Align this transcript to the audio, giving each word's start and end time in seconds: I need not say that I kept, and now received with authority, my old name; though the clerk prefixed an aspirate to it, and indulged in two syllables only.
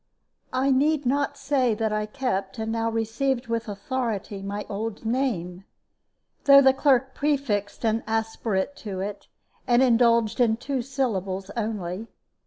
I 0.51 0.71
need 0.71 1.05
not 1.05 1.37
say 1.37 1.75
that 1.75 1.93
I 1.93 2.07
kept, 2.07 2.57
and 2.57 2.71
now 2.71 2.89
received 2.89 3.45
with 3.45 3.67
authority, 3.69 4.41
my 4.41 4.65
old 4.67 5.05
name; 5.05 5.63
though 6.45 6.59
the 6.59 6.73
clerk 6.73 7.13
prefixed 7.13 7.85
an 7.85 8.03
aspirate 8.07 8.75
to 8.77 8.99
it, 9.01 9.27
and 9.67 9.83
indulged 9.83 10.39
in 10.39 10.57
two 10.57 10.81
syllables 10.81 11.51
only. 11.55 12.07